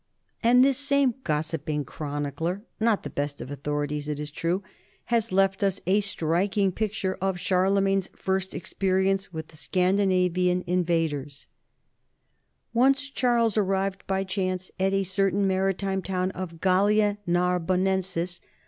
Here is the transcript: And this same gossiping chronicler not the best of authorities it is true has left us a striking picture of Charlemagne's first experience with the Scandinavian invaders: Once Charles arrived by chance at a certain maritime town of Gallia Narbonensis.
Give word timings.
And 0.41 0.65
this 0.65 0.79
same 0.79 1.13
gossiping 1.23 1.85
chronicler 1.85 2.63
not 2.79 3.03
the 3.03 3.09
best 3.11 3.39
of 3.39 3.51
authorities 3.51 4.09
it 4.09 4.19
is 4.19 4.31
true 4.31 4.63
has 5.13 5.31
left 5.31 5.61
us 5.61 5.79
a 5.85 5.99
striking 5.99 6.71
picture 6.71 7.19
of 7.21 7.37
Charlemagne's 7.39 8.09
first 8.15 8.55
experience 8.55 9.31
with 9.31 9.49
the 9.49 9.57
Scandinavian 9.57 10.63
invaders: 10.65 11.45
Once 12.73 13.11
Charles 13.11 13.57
arrived 13.57 14.01
by 14.07 14.23
chance 14.23 14.71
at 14.79 14.91
a 14.91 15.03
certain 15.03 15.45
maritime 15.45 16.01
town 16.01 16.31
of 16.31 16.59
Gallia 16.61 17.19
Narbonensis. 17.27 18.41